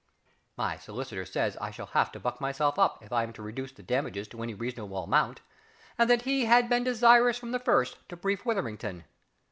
[0.57, 3.71] My solicitor says I shall have to buck myself up if I am to reduce
[3.71, 5.41] the damages to any reasonable amount,
[5.95, 9.03] and that he had been desirous from the first to brief WITHERINGTON.